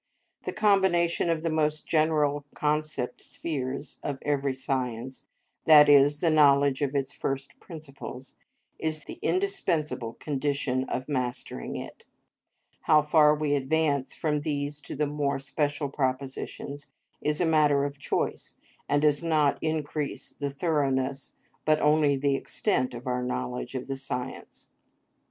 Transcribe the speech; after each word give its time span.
The 0.45 0.51
combination 0.51 1.29
of 1.29 1.43
the 1.43 1.51
most 1.51 1.85
general 1.87 2.43
concept 2.55 3.21
spheres 3.21 3.99
of 4.01 4.17
every 4.23 4.55
science, 4.55 5.27
that 5.65 5.87
is, 5.87 6.21
the 6.21 6.31
knowledge 6.31 6.81
of 6.81 6.95
its 6.95 7.13
first 7.13 7.59
principles, 7.59 8.35
is 8.79 9.03
the 9.05 9.19
indispensable 9.21 10.13
condition 10.13 10.85
of 10.85 11.07
mastering 11.07 11.75
it; 11.75 12.03
how 12.79 13.03
far 13.03 13.35
we 13.35 13.53
advance 13.53 14.15
from 14.15 14.41
these 14.41 14.81
to 14.81 14.95
the 14.95 15.05
more 15.05 15.37
special 15.37 15.87
propositions 15.87 16.89
is 17.21 17.39
a 17.39 17.45
matter 17.45 17.85
of 17.85 17.99
choice, 17.99 18.55
and 18.89 19.03
does 19.03 19.21
not 19.23 19.61
increase 19.61 20.31
the 20.33 20.49
thoroughness 20.49 21.35
but 21.63 21.79
only 21.79 22.17
the 22.17 22.33
extent 22.35 22.95
of 22.95 23.05
our 23.05 23.21
knowledge 23.21 23.75
of 23.75 23.85
the 23.85 23.97
science. 23.97 24.67